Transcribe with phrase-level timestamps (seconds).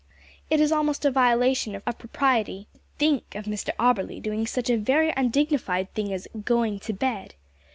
[0.49, 4.75] It is almost a violation of propriety to think of Mr Auberly doing such a
[4.79, 7.35] very undignified thing as "going to bed!"